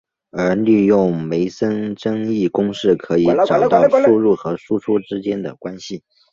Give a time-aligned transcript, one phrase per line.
[0.31, 6.01] 而利用梅森增益公式可以找到输入和输出之间的关系。